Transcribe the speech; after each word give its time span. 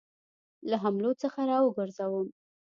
له 0.69 0.75
حملو 0.83 1.11
څخه 1.21 1.39
را 1.49 1.57
وګرځوم. 1.61 2.27